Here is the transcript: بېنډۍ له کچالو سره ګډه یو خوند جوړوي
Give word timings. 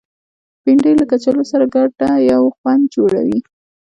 بېنډۍ 0.63 0.93
له 0.99 1.05
کچالو 1.11 1.43
سره 1.51 1.65
ګډه 1.75 2.09
یو 2.31 2.43
خوند 2.57 2.83
جوړوي 2.95 3.39